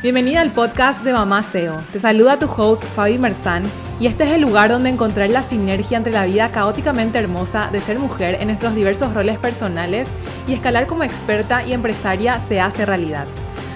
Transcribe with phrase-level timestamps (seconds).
[0.00, 1.76] Bienvenida al podcast de Mamá SEO.
[1.92, 3.64] Te saluda tu host Fabi Merzán
[3.98, 7.80] y este es el lugar donde encontrar la sinergia entre la vida caóticamente hermosa de
[7.80, 10.06] ser mujer en nuestros diversos roles personales
[10.46, 13.26] y escalar como experta y empresaria se hace realidad.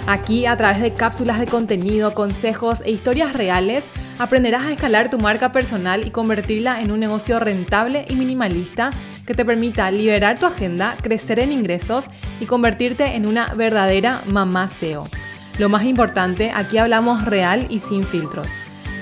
[0.07, 3.89] Aquí, a través de cápsulas de contenido, consejos e historias reales,
[4.21, 8.93] aprenderás a escalar tu marca personal y convertirla en un negocio rentable y minimalista
[9.27, 12.07] que te permita liberar tu agenda, crecer en ingresos
[12.39, 15.09] y convertirte en una verdadera mamá SEO.
[15.59, 18.49] Lo más importante, aquí hablamos real y sin filtros.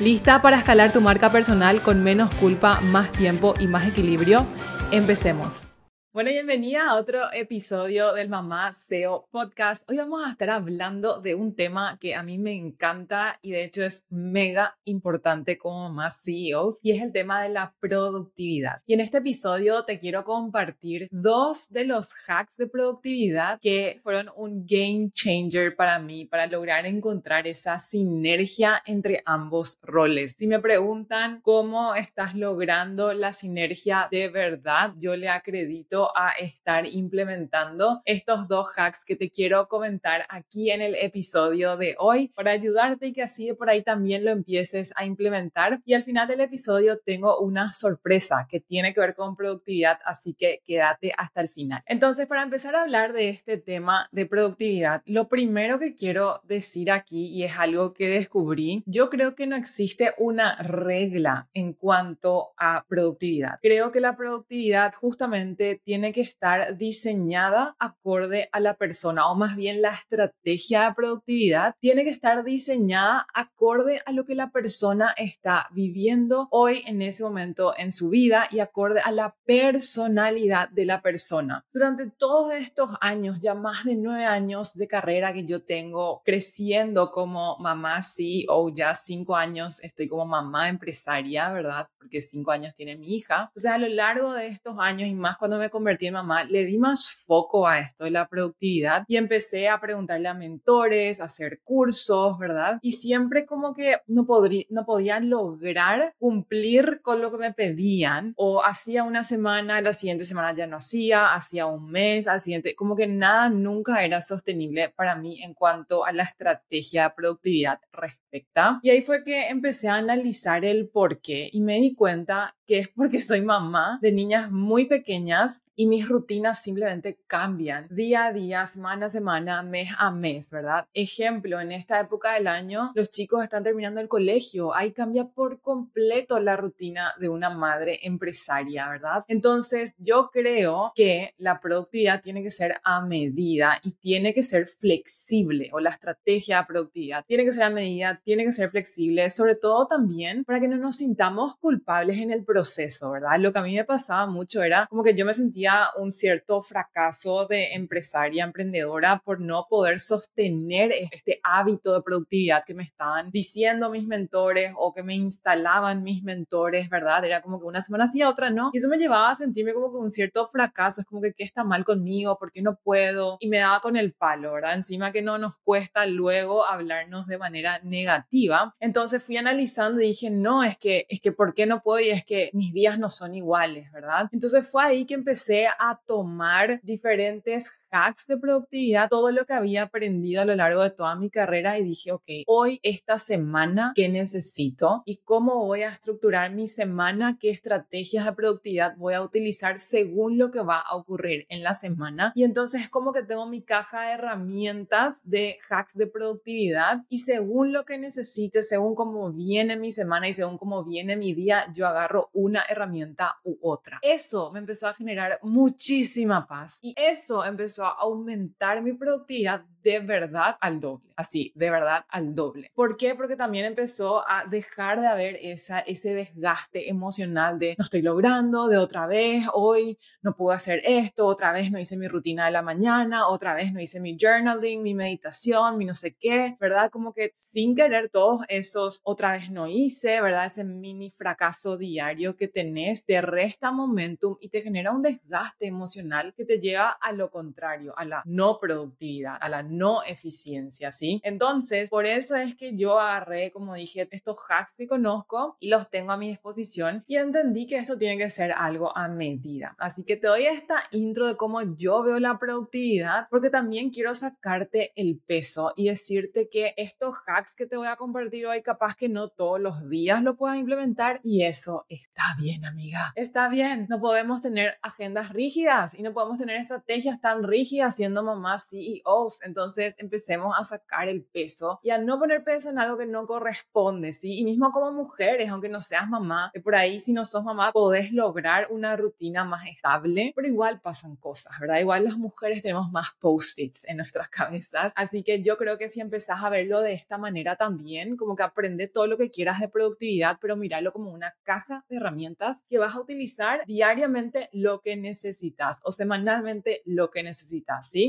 [0.01, 4.47] ¿Lista para escalar tu marca personal con menos culpa, más tiempo y más equilibrio?
[4.91, 5.70] Empecemos.
[6.12, 9.88] Bueno, bienvenida a otro episodio del Mamá SEO Podcast.
[9.88, 13.62] Hoy vamos a estar hablando de un tema que a mí me encanta y de
[13.62, 18.83] hecho es mega importante como mamás CEOs y es el tema de la productividad.
[18.86, 24.30] Y en este episodio te quiero compartir dos de los hacks de productividad que fueron
[24.34, 30.33] un game changer para mí para lograr encontrar esa sinergia entre ambos roles.
[30.33, 36.87] Si me preguntan cómo estás logrando la sinergia de verdad, yo le acredito a estar
[36.87, 42.53] implementando estos dos hacks que te quiero comentar aquí en el episodio de hoy para
[42.53, 45.81] ayudarte y que así por ahí también lo empieces a implementar.
[45.84, 50.34] Y al final del episodio tengo una sorpresa que tiene que ver con productividad, así
[50.34, 51.83] que quédate hasta el final.
[51.87, 56.91] Entonces, para empezar a hablar de este tema de productividad, lo primero que quiero decir
[56.91, 62.51] aquí, y es algo que descubrí, yo creo que no existe una regla en cuanto
[62.57, 63.59] a productividad.
[63.62, 69.56] Creo que la productividad justamente tiene que estar diseñada acorde a la persona, o más
[69.56, 75.12] bien la estrategia de productividad tiene que estar diseñada acorde a lo que la persona
[75.16, 80.84] está viviendo hoy en ese momento en su vida y acorde a la personalidad de
[80.84, 81.64] la persona.
[81.72, 87.11] Durante todos estos años, ya más de nueve años de carrera que yo tengo creciendo
[87.11, 91.88] como mamá CEO, ya cinco años estoy como mamá empresaria, ¿verdad?
[91.98, 93.50] Porque cinco años tiene mi hija.
[93.56, 96.45] O sea, a lo largo de estos años y más cuando me convertí en mamá,
[96.45, 101.23] le di más foco a esto de la productividad y empecé a preguntarle a mentores,
[101.23, 102.79] a hacer cursos, ¿verdad?
[102.83, 108.35] Y siempre como que no, podría, no podían lograr cumplir con lo que me pedían
[108.36, 112.74] o hacía una semana, la siguiente semana ya no hacía, hacía un mes, al siguiente,
[112.74, 117.80] como que nada nunca era sostenible para mí en cuanto a la estrategia de productividad
[117.91, 118.80] respecta.
[118.83, 122.79] Y ahí fue que empecé a analizar el por qué y me di cuenta que
[122.79, 128.32] es porque soy mamá de niñas muy pequeñas y mis rutinas simplemente cambian día a
[128.32, 130.87] día, semana a semana, mes a mes, ¿verdad?
[130.94, 135.61] Ejemplo, en esta época del año los chicos están terminando el colegio, ahí cambia por
[135.61, 139.25] completo la rutina de una madre empresaria, ¿verdad?
[139.26, 144.67] Entonces yo creo que la productividad tiene que ser a medida y tiene que ser
[144.67, 149.29] flexible o la estrategia de productividad tiene que ser a medida, tiene que ser flexible,
[149.29, 153.38] sobre todo también para que no nos sintamos culpables en el proceso proceso, ¿verdad?
[153.38, 156.61] Lo que a mí me pasaba mucho era como que yo me sentía un cierto
[156.61, 163.31] fracaso de empresaria, emprendedora, por no poder sostener este hábito de productividad que me estaban
[163.31, 167.25] diciendo mis mentores o que me instalaban mis mentores, ¿verdad?
[167.25, 168.71] Era como que una semana sí, otra no.
[168.75, 171.44] Y eso me llevaba a sentirme como que un cierto fracaso, es como que qué
[171.44, 173.38] está mal conmigo, por qué no puedo.
[173.41, 174.75] Y me daba con el palo, ¿verdad?
[174.75, 178.75] Encima que no nos cuesta luego hablarnos de manera negativa.
[178.81, 182.00] Entonces fui analizando y dije, no, es que, es que, ¿por qué no puedo?
[182.00, 184.28] Y es que mis días no son iguales, ¿verdad?
[184.32, 189.82] Entonces fue ahí que empecé a tomar diferentes hacks de productividad, todo lo que había
[189.82, 194.08] aprendido a lo largo de toda mi carrera y dije, ok, hoy, esta semana, ¿qué
[194.08, 195.02] necesito?
[195.05, 197.38] ¿Y cómo voy a estructurar mi semana?
[197.38, 201.75] ¿Qué estrategias de productividad voy a utilizar según lo que va a ocurrir en la
[201.75, 202.32] semana?
[202.34, 207.19] Y entonces es como que tengo mi caja de herramientas de hacks de productividad y
[207.19, 211.70] según lo que necesite, según cómo viene mi semana y según cómo viene mi día,
[211.73, 213.99] yo agarro una herramienta u otra.
[214.02, 219.99] Eso me empezó a generar muchísima paz y eso empezó a aumentar mi productividad de
[220.00, 222.71] verdad al doble, así, de verdad al doble.
[222.75, 223.15] ¿Por qué?
[223.15, 228.69] Porque también empezó a dejar de haber esa, ese desgaste emocional de no estoy logrando,
[228.69, 232.50] de otra vez, hoy no puedo hacer esto, otra vez no hice mi rutina de
[232.50, 236.91] la mañana, otra vez no hice mi journaling, mi meditación, mi no sé qué, ¿verdad?
[236.91, 240.44] Como que sin querer todos esos, otra vez no hice, ¿verdad?
[240.44, 246.35] Ese mini fracaso diario que tenés te resta momentum y te genera un desgaste emocional
[246.35, 250.90] que te lleva a lo contrario contrario a la no productividad, a la no eficiencia,
[250.90, 251.20] ¿sí?
[251.22, 255.88] Entonces, por eso es que yo agarré, como dije, estos hacks que conozco y los
[255.90, 259.75] tengo a mi disposición y entendí que esto tiene que ser algo a medida.
[259.78, 264.14] Así que te doy esta intro de cómo yo veo la productividad porque también quiero
[264.14, 268.96] sacarte el peso y decirte que estos hacks que te voy a compartir hoy capaz
[268.96, 273.12] que no todos los días lo puedas implementar y eso está bien, amiga.
[273.14, 273.87] Está bien.
[273.88, 279.43] No podemos tener agendas rígidas y no podemos tener estrategias tan rígidas siendo mamás CEOs.
[279.43, 283.27] Entonces empecemos a sacar el peso y a no poner peso en algo que no
[283.27, 284.39] corresponde, ¿sí?
[284.39, 287.73] Y mismo como mujeres, aunque no seas mamá, de por ahí si no sos mamá
[287.73, 291.79] podés lograr una rutina más estable, pero igual pasan cosas, ¿verdad?
[291.81, 294.93] Igual las mujeres tenemos más post-its en nuestras cabezas.
[294.97, 298.43] Así que yo creo que si empezás a verlo de esta manera también, como que
[298.43, 302.79] aprende todo lo que quieras de productividad, pero míralo como una caja de herramientas que
[302.79, 307.50] vas a utilizar diariamente lo que necesitas o semanalmente lo que necesitas,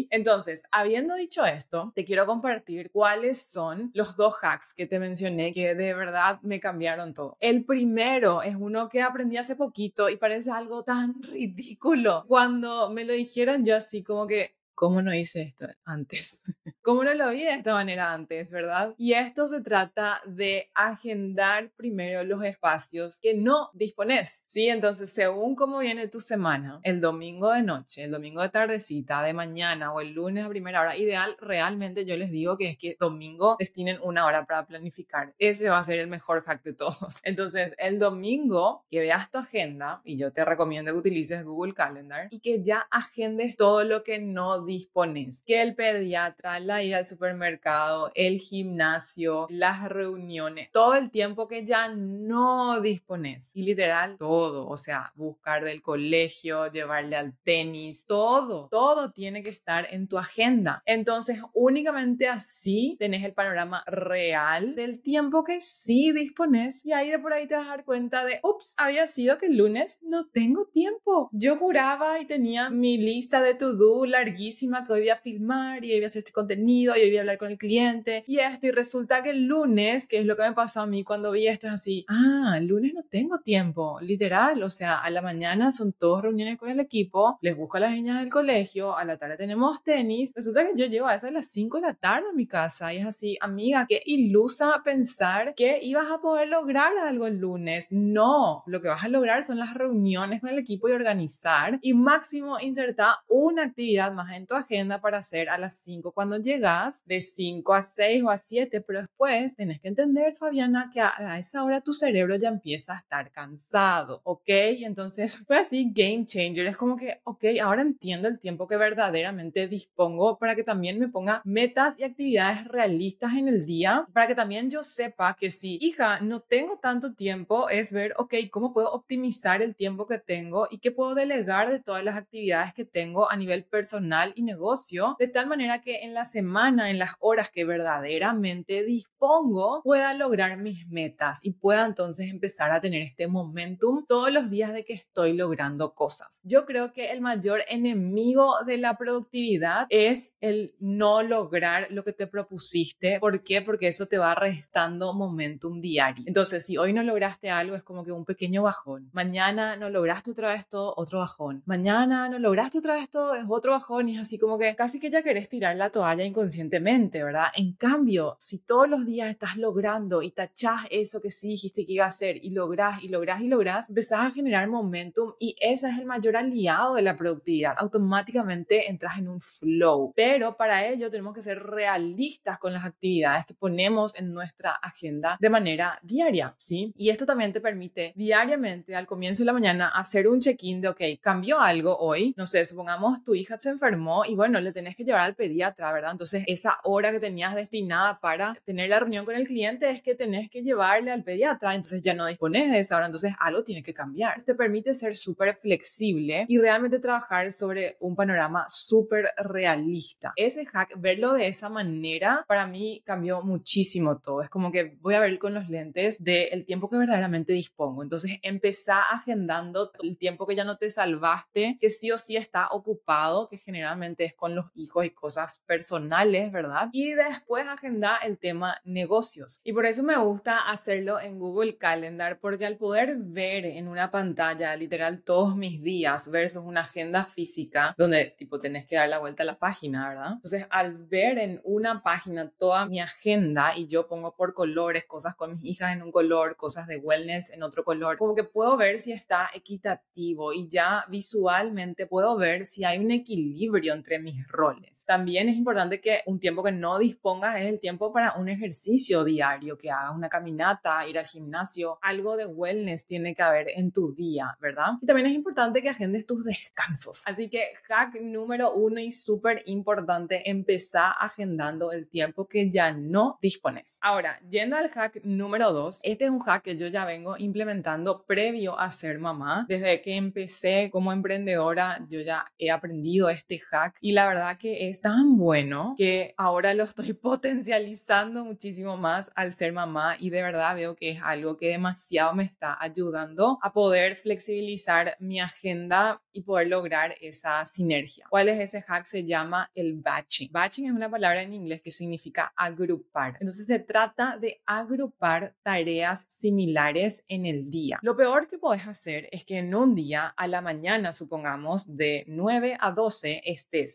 [0.09, 5.53] Entonces, habiendo dicho esto, te quiero compartir cuáles son los dos hacks que te mencioné
[5.53, 7.37] que de verdad me cambiaron todo.
[7.39, 12.25] El primero es uno que aprendí hace poquito y parece algo tan ridículo.
[12.27, 16.43] Cuando me lo dijeron yo así como que, ¿Cómo no hice esto antes?
[16.81, 18.95] ¿Cómo no lo vi de esta manera antes, verdad?
[18.97, 24.69] Y esto se trata de agendar primero los espacios que no dispones, ¿sí?
[24.69, 29.33] Entonces, según cómo viene tu semana, el domingo de noche, el domingo de tardecita, de
[29.33, 32.97] mañana o el lunes a primera hora, ideal, realmente yo les digo que es que
[32.99, 35.35] domingo destinen una hora para planificar.
[35.37, 37.19] Ese va a ser el mejor hack de todos.
[37.23, 42.29] Entonces, el domingo que veas tu agenda, y yo te recomiendo que utilices Google Calendar,
[42.31, 47.05] y que ya agendes todo lo que no dispones, que el pediatra, la ida al
[47.05, 53.55] supermercado, el gimnasio, las reuniones, todo el tiempo que ya no dispones.
[53.55, 59.49] Y literal, todo, o sea, buscar del colegio, llevarle al tenis, todo, todo tiene que
[59.49, 60.81] estar en tu agenda.
[60.85, 67.19] Entonces, únicamente así tenés el panorama real del tiempo que sí dispones y ahí de
[67.19, 70.27] por ahí te vas a dar cuenta de, ups, había sido que el lunes no
[70.27, 71.29] tengo tiempo.
[71.33, 74.50] Yo juraba y tenía mi lista de to-do larguísima
[74.85, 77.17] que hoy voy a filmar y hoy voy a hacer este contenido y hoy voy
[77.17, 78.23] a hablar con el cliente.
[78.27, 81.03] Y esto y resulta que el lunes, que es lo que me pasó a mí
[81.03, 85.09] cuando vi esto, es así, ah, el lunes no tengo tiempo, literal, o sea, a
[85.09, 88.97] la mañana son todas reuniones con el equipo, les busco a las niñas del colegio,
[88.97, 91.87] a la tarde tenemos tenis, resulta que yo llego a eso a las 5 de
[91.87, 96.19] la tarde a mi casa y es así, amiga, qué ilusa pensar que ibas a
[96.19, 100.49] poder lograr algo el lunes, no, lo que vas a lograr son las reuniones con
[100.49, 105.49] el equipo y organizar y máximo insertar una actividad más en tu agenda para hacer
[105.49, 109.79] a las 5 cuando llegas, de 5 a 6 o a 7, pero después tenés
[109.79, 114.47] que entender, Fabiana, que a, esa hora tu cerebro ya empieza a estar cansado, ¿ok?
[114.47, 119.67] Entonces fue así game changer, es como que, ok, ahora entiendo el tiempo que verdaderamente
[119.67, 124.35] dispongo para que también me ponga metas y actividades realistas en el día, para que
[124.35, 128.91] también yo sepa que si, hija, no tengo tanto tiempo, es ver, ok, cómo puedo
[128.91, 133.31] optimizar el tiempo que tengo y qué puedo delegar de todas las actividades que tengo
[133.31, 137.49] a nivel personal y negocio, de tal manera que en la semana, en las horas
[137.51, 144.05] que verdaderamente dispongo, pueda lograr mis metas y pueda entonces empezar a tener este momentum
[144.07, 146.41] todos los días de que estoy logrando cosas.
[146.43, 152.13] Yo creo que el mayor enemigo de la productividad es el no lograr lo que
[152.13, 153.19] te propusiste.
[153.19, 153.61] ¿Por qué?
[153.61, 156.23] Porque eso te va restando momentum diario.
[156.27, 159.09] Entonces, si hoy no lograste algo, es como que un pequeño bajón.
[159.13, 161.63] Mañana no lograste otra vez todo, otro bajón.
[161.65, 165.09] Mañana no lograste otra vez todo, es otro bajón y así como que casi que
[165.09, 167.47] ya querés tirar la toalla inconscientemente, ¿verdad?
[167.55, 171.93] En cambio, si todos los días estás logrando y tachás eso que sí dijiste que
[171.93, 175.89] iba a hacer y lográs y lográs y lográs, empezás a generar momentum y ese
[175.89, 177.75] es el mayor aliado de la productividad.
[177.77, 180.13] Automáticamente entras en un flow.
[180.15, 185.37] Pero para ello tenemos que ser realistas con las actividades que ponemos en nuestra agenda
[185.39, 186.93] de manera diaria, ¿sí?
[186.95, 190.89] Y esto también te permite diariamente al comienzo de la mañana hacer un check-in de,
[190.89, 194.95] ok, cambió algo hoy, no sé, supongamos tu hija se enfermó y bueno, le tenés
[194.95, 196.11] que llevar al pediatra, ¿verdad?
[196.11, 200.15] Entonces, esa hora que tenías destinada para tener la reunión con el cliente es que
[200.15, 203.83] tenés que llevarle al pediatra, entonces ya no dispones de esa hora, entonces algo tiene
[203.83, 204.41] que cambiar.
[204.43, 210.33] Te permite ser súper flexible y realmente trabajar sobre un panorama súper realista.
[210.35, 214.41] Ese hack, verlo de esa manera, para mí cambió muchísimo todo.
[214.41, 218.03] Es como que voy a ver con los lentes del tiempo que verdaderamente dispongo.
[218.03, 222.67] Entonces, empezá agendando el tiempo que ya no te salvaste, que sí o sí está
[222.71, 226.89] ocupado, que generalmente generalmente es con los hijos y cosas personales, ¿verdad?
[226.91, 229.59] Y después agenda el tema negocios.
[229.63, 234.09] Y por eso me gusta hacerlo en Google Calendar, porque al poder ver en una
[234.11, 239.19] pantalla literal todos mis días versus una agenda física, donde tipo tenés que dar la
[239.19, 240.31] vuelta a la página, ¿verdad?
[240.33, 245.35] Entonces, al ver en una página toda mi agenda y yo pongo por colores cosas
[245.35, 248.77] con mis hijas en un color, cosas de wellness en otro color, como que puedo
[248.77, 254.47] ver si está equitativo y ya visualmente puedo ver si hay un equilibrio entre mis
[254.47, 255.05] roles.
[255.05, 259.23] También es importante que un tiempo que no dispongas es el tiempo para un ejercicio
[259.23, 263.91] diario, que hagas una caminata, ir al gimnasio, algo de wellness tiene que haber en
[263.91, 264.93] tu día, ¿verdad?
[265.01, 267.23] Y también es importante que agendes tus descansos.
[267.25, 273.37] Así que hack número uno y súper importante, empezar agendando el tiempo que ya no
[273.41, 273.99] dispones.
[274.01, 278.23] Ahora, yendo al hack número dos, este es un hack que yo ya vengo implementando
[278.23, 279.65] previo a ser mamá.
[279.67, 284.89] Desde que empecé como emprendedora, yo ya he aprendido este hack y la verdad que
[284.89, 290.41] es tan bueno que ahora lo estoy potencializando muchísimo más al ser mamá y de
[290.41, 296.21] verdad veo que es algo que demasiado me está ayudando a poder flexibilizar mi agenda
[296.31, 298.25] y poder lograr esa sinergia.
[298.29, 299.05] ¿Cuál es ese hack?
[299.05, 300.49] Se llama el batching.
[300.51, 303.33] Batching es una palabra en inglés que significa agrupar.
[303.39, 307.99] Entonces se trata de agrupar tareas similares en el día.
[308.01, 312.23] Lo peor que puedes hacer es que en un día a la mañana, supongamos, de
[312.27, 313.41] 9 a 12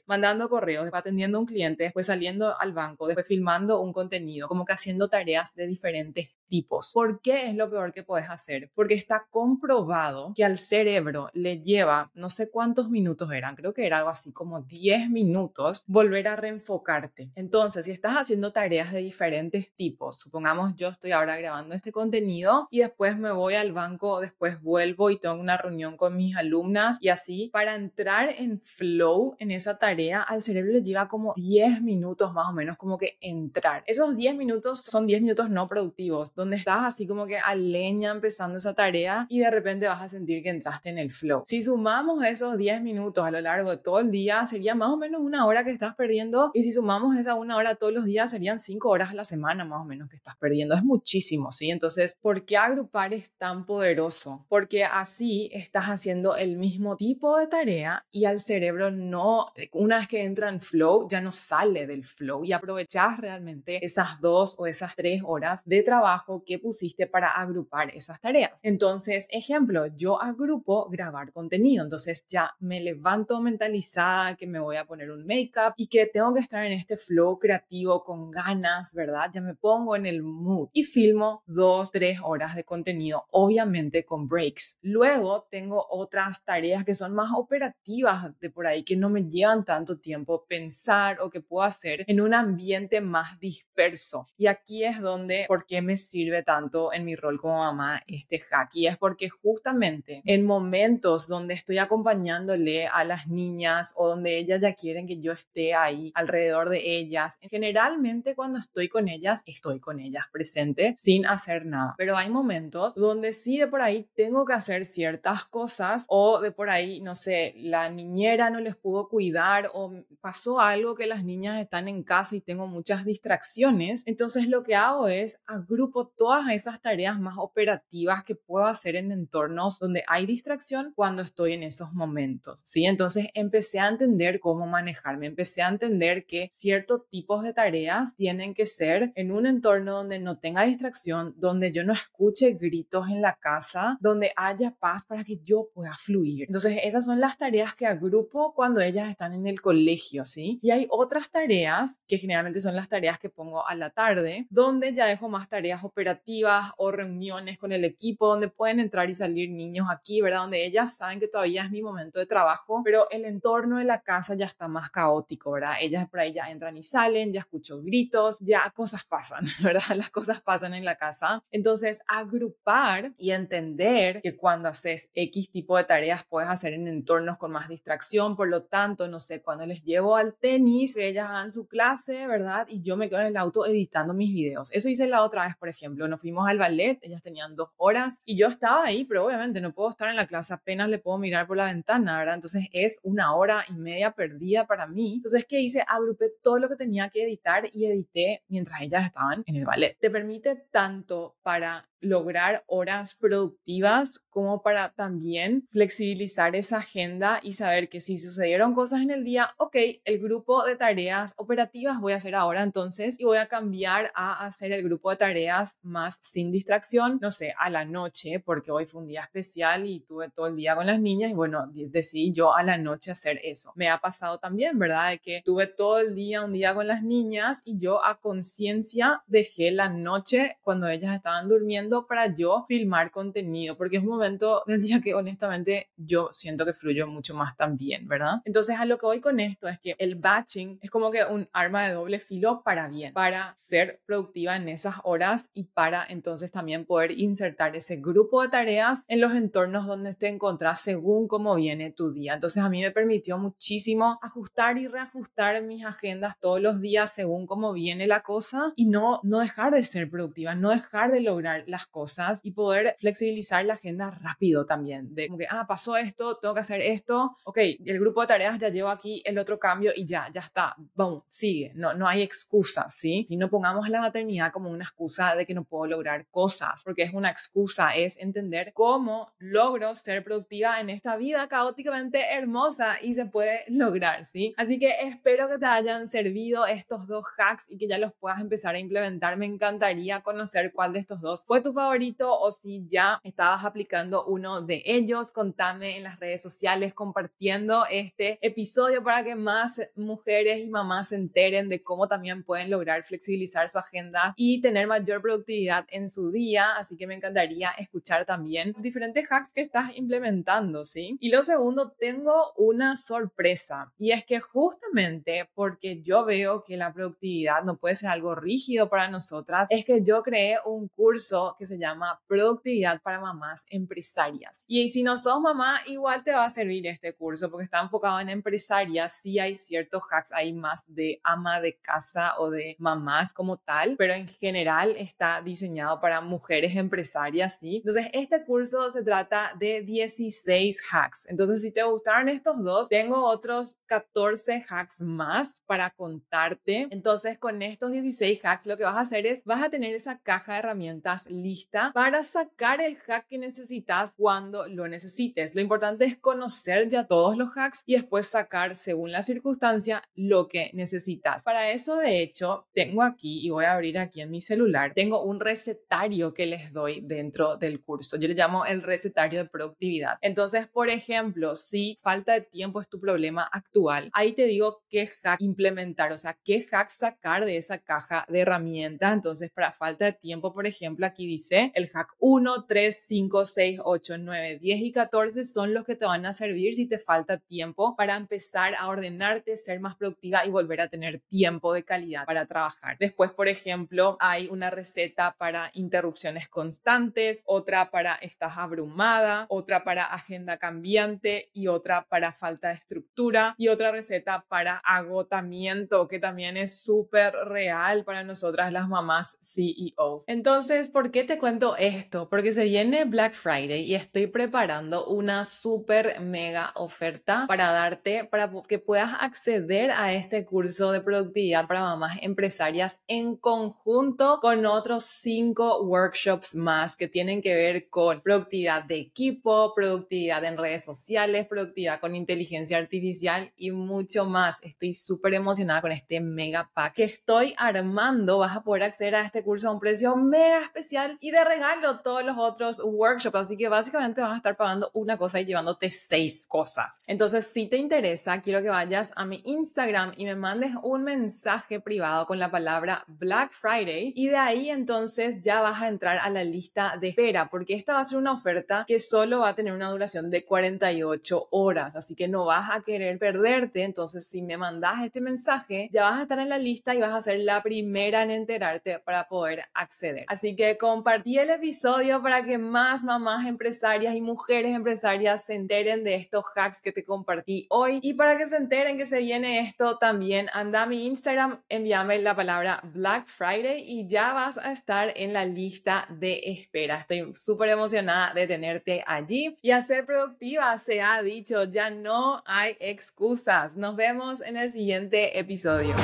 [0.06, 4.49] mandando correos, después atendiendo a un cliente, después saliendo al banco, después filmando un contenido,
[4.49, 6.93] como que haciendo tareas de diferentes tipos.
[6.93, 8.71] ¿Por qué es lo peor que puedes hacer?
[8.75, 13.87] Porque está comprobado que al cerebro le lleva, no sé cuántos minutos eran, creo que
[13.87, 17.31] era algo así como 10 minutos, volver a reenfocarte.
[17.35, 22.69] Entonces, si estás haciendo tareas de diferentes tipos, supongamos yo estoy ahora grabando este contenido
[22.71, 26.99] y después me voy al banco, después vuelvo y tengo una reunión con mis alumnas
[27.00, 31.83] y así, para entrar en flow en esa tarea, al cerebro le lleva como 10
[31.83, 33.83] minutos más o menos como que entrar.
[33.87, 38.12] Esos 10 minutos son 10 minutos no productivos donde estás así como que a leña
[38.12, 41.43] empezando esa tarea y de repente vas a sentir que entraste en el flow.
[41.47, 44.97] Si sumamos esos 10 minutos a lo largo de todo el día, sería más o
[44.97, 48.31] menos una hora que estás perdiendo y si sumamos esa una hora todos los días,
[48.31, 50.75] serían 5 horas a la semana más o menos que estás perdiendo.
[50.75, 51.71] Es muchísimo, ¿sí?
[51.71, 54.45] Entonces, ¿por qué agrupar es tan poderoso?
[54.49, 60.09] Porque así estás haciendo el mismo tipo de tarea y al cerebro no, una vez
[60.09, 64.66] que entra en flow, ya no sale del flow y aprovechas realmente esas dos o
[64.66, 68.61] esas tres horas de trabajo que pusiste para agrupar esas tareas.
[68.62, 74.85] Entonces, ejemplo, yo agrupo grabar contenido, entonces ya me levanto mentalizada que me voy a
[74.85, 79.30] poner un make-up y que tengo que estar en este flow creativo con ganas, ¿verdad?
[79.33, 84.28] Ya me pongo en el mood y filmo dos, tres horas de contenido, obviamente con
[84.28, 84.78] breaks.
[84.83, 89.64] Luego tengo otras tareas que son más operativas de por ahí, que no me llevan
[89.64, 94.26] tanto tiempo pensar o que puedo hacer en un ambiente más disperso.
[94.37, 98.38] Y aquí es donde, ¿por qué me sirve tanto en mi rol como mamá este
[98.38, 104.38] hack y es porque justamente en momentos donde estoy acompañándole a las niñas o donde
[104.38, 109.42] ellas ya quieren que yo esté ahí alrededor de ellas, generalmente cuando estoy con ellas,
[109.44, 111.94] estoy con ellas presente sin hacer nada.
[111.99, 116.50] Pero hay momentos donde sí de por ahí tengo que hacer ciertas cosas o de
[116.50, 119.92] por ahí, no sé, la niñera no les pudo cuidar o
[120.23, 124.06] pasó algo que las niñas están en casa y tengo muchas distracciones.
[124.06, 129.12] Entonces lo que hago es agrupo todas esas tareas más operativas que puedo hacer en
[129.12, 132.86] entornos donde hay distracción cuando estoy en esos momentos, ¿sí?
[132.86, 138.54] Entonces empecé a entender cómo manejarme, empecé a entender que ciertos tipos de tareas tienen
[138.54, 143.22] que ser en un entorno donde no tenga distracción, donde yo no escuche gritos en
[143.22, 146.44] la casa, donde haya paz para que yo pueda fluir.
[146.46, 150.58] Entonces esas son las tareas que agrupo cuando ellas están en el colegio, ¿sí?
[150.62, 154.92] Y hay otras tareas que generalmente son las tareas que pongo a la tarde, donde
[154.92, 159.15] ya dejo más tareas operativas operativas o reuniones con el equipo donde pueden entrar y
[159.15, 160.41] salir niños aquí, ¿verdad?
[160.41, 164.03] Donde ellas saben que todavía es mi momento de trabajo, pero el entorno de la
[164.03, 165.76] casa ya está más caótico, ¿verdad?
[165.81, 169.97] Ellas por ahí ya entran y salen, ya escucho gritos, ya cosas pasan, ¿verdad?
[169.97, 171.43] Las cosas pasan en la casa.
[171.50, 177.38] Entonces, agrupar y entender que cuando haces X tipo de tareas puedes hacer en entornos
[177.38, 181.50] con más distracción, por lo tanto, no sé, cuando les llevo al tenis, ellas hagan
[181.50, 182.67] su clase, ¿verdad?
[182.69, 184.71] Y yo me quedo en el auto editando mis videos.
[184.73, 187.71] Eso hice la otra vez, por ejemplo ejemplo, nos fuimos al ballet, ellas tenían dos
[187.76, 190.99] horas y yo estaba ahí, pero obviamente no puedo estar en la clase, apenas le
[190.99, 192.35] puedo mirar por la ventana, ¿verdad?
[192.35, 195.14] Entonces es una hora y media perdida para mí.
[195.16, 195.85] Entonces, ¿qué hice?
[195.87, 199.97] Agrupé todo lo que tenía que editar y edité mientras ellas estaban en el ballet.
[199.99, 207.88] Te permite tanto para lograr horas productivas como para también flexibilizar esa agenda y saber
[207.88, 212.17] que si sucedieron cosas en el día, ok, el grupo de tareas operativas voy a
[212.17, 216.53] hacer ahora entonces y voy a cambiar a hacer el grupo de tareas más sin
[216.53, 220.49] distracción, no sé, a la noche, porque hoy fue un día especial y tuve todo
[220.49, 223.73] el día con las niñas y bueno, decidí yo a la noche hacer eso.
[223.75, 225.11] Me ha pasado también, ¿verdad?
[225.11, 229.23] De que tuve todo el día, un día con las niñas y yo a conciencia
[229.26, 234.62] dejé la noche cuando ellas estaban durmiendo para yo filmar contenido, porque es un momento
[234.66, 238.43] del día que honestamente yo siento que fluyo mucho más también, ¿verdad?
[238.45, 241.49] Entonces a lo que voy con esto es que el batching es como que un
[241.52, 246.50] arma de doble filo para bien, para ser productiva en esas horas y para entonces
[246.50, 251.55] también poder insertar ese grupo de tareas en los entornos donde te encontrás según cómo
[251.55, 252.35] viene tu día.
[252.35, 257.47] Entonces a mí me permitió muchísimo ajustar y reajustar mis agendas todos los días según
[257.47, 261.64] cómo viene la cosa y no, no dejar de ser productiva, no dejar de lograr
[261.76, 265.14] las cosas y poder flexibilizar la agenda rápido también.
[265.14, 268.59] De como que, ah, pasó esto, tengo que hacer esto, ok, el grupo de tareas
[268.59, 272.23] ya llevo aquí el otro cambio y ya, ya está, boom, sigue, no, no hay
[272.23, 273.25] excusa, ¿sí?
[273.26, 277.02] Si no pongamos la maternidad como una excusa de que no puedo lograr cosas, porque
[277.02, 283.14] es una excusa, es entender cómo logro ser productiva en esta vida caóticamente hermosa y
[283.14, 284.54] se puede lograr, ¿sí?
[284.56, 288.40] Así que espero que te hayan servido estos dos hacks y que ya los puedas
[288.40, 289.37] empezar a implementar.
[289.37, 294.25] Me encantaría conocer cuál de estos dos fue tu favorito o si ya estabas aplicando
[294.26, 295.32] uno de ellos.
[295.32, 301.16] Contame en las redes sociales compartiendo este episodio para que más mujeres y mamás se
[301.16, 306.30] enteren de cómo también pueden lograr flexibilizar su agenda y tener mayor productividad en su
[306.30, 306.76] día.
[306.76, 311.16] Así que me encantaría escuchar también diferentes hacks que estás implementando, ¿sí?
[311.18, 316.92] Y lo segundo, tengo una sorpresa y es que justamente porque yo veo que la
[316.92, 321.66] productividad no puede ser algo rígido para nosotras, es que yo creé un curso que
[321.66, 324.64] se llama Productividad para Mamás Empresarias.
[324.66, 328.20] Y si no sos mamá, igual te va a servir este curso porque está enfocado
[328.20, 329.20] en empresarias.
[329.20, 333.96] Sí hay ciertos hacks ahí más de ama de casa o de mamás como tal,
[333.96, 337.76] pero en general está diseñado para mujeres empresarias, ¿sí?
[337.76, 341.26] Entonces, este curso se trata de 16 hacks.
[341.28, 346.88] Entonces, si te gustaron estos dos, tengo otros 14 hacks más para contarte.
[346.90, 350.18] Entonces, con estos 16 hacks, lo que vas a hacer es, vas a tener esa
[350.18, 351.46] caja de herramientas lista
[351.95, 355.55] para sacar el hack que necesitas cuando lo necesites.
[355.55, 360.49] Lo importante es conocer ya todos los hacks y después sacar, según la circunstancia, lo
[360.49, 361.45] que necesitas.
[361.45, 365.23] Para eso, de hecho, tengo aquí, y voy a abrir aquí en mi celular, tengo
[365.23, 368.17] un recetario que les doy dentro del curso.
[368.17, 370.19] Yo le llamo el recetario de productividad.
[370.21, 375.06] Entonces, por ejemplo, si falta de tiempo es tu problema actual, ahí te digo qué
[375.06, 379.13] hack implementar, o sea, qué hack sacar de esa caja de herramientas.
[379.13, 383.80] Entonces, para falta de tiempo, por ejemplo, aquí dice el hack 1, 3, 5, 6,
[383.84, 387.36] 8, 9, 10 y 14 son los que te van a servir si te falta
[387.38, 392.25] tiempo para empezar a ordenarte, ser más productiva y volver a tener tiempo de calidad
[392.25, 392.96] para trabajar.
[392.99, 400.04] Después, por ejemplo, hay una receta para interrupciones constantes, otra para estás abrumada, otra para
[400.04, 406.56] agenda cambiante y otra para falta de estructura y otra receta para agotamiento que también
[406.56, 410.28] es súper real para nosotras las mamás CEOs.
[410.28, 412.28] Entonces, ¿por qué te cuento esto?
[412.28, 418.50] Porque se viene Black Friday y estoy preparando una súper mega oferta para darte, para
[418.69, 425.04] que puedas acceder a este curso de productividad para mamás empresarias en conjunto con otros
[425.04, 431.47] cinco workshops más que tienen que ver con productividad de equipo, productividad en redes sociales,
[431.49, 434.62] productividad con inteligencia artificial y mucho más.
[434.62, 438.39] Estoy súper emocionada con este mega pack que estoy armando.
[438.39, 442.00] Vas a poder acceder a este curso a un precio mega especial y de regalo
[442.00, 443.37] todos los otros workshops.
[443.37, 447.02] Así que básicamente vas a estar pagando una cosa y llevándote seis cosas.
[447.07, 451.81] Entonces, si te interesa, quiero que vayas a mi Instagram y me mandes un mensaje
[451.81, 456.31] privado con la palabra Black Friday y de ahí entonces ya vas a entrar a
[456.31, 459.55] la lista de espera porque esta va a ser una oferta que solo va a
[459.55, 461.97] tener una duración de 48 horas.
[461.97, 463.83] Así que no vas a querer perderte.
[463.83, 467.13] Entonces, si me mandas este mensaje, ya vas a estar en la lista y vas
[467.13, 470.25] a ser la primera en enterarte para poder acceder.
[470.29, 476.02] Así que compartí el episodio para que más mamás empresarias y mujeres empresarias se enteren
[476.04, 479.59] de estos hacks que te compartí hoy y para que se enteren que se viene
[479.59, 484.73] esto también anda a mi Instagram, envíame la palabra Black Friday y ya vas a
[484.73, 487.00] estar en la lista de espera.
[487.00, 492.43] Estoy súper emocionada de tenerte allí y a ser productiva se ha dicho, ya no
[492.47, 493.76] hay excusas.
[493.76, 495.95] Nos vemos en el siguiente episodio.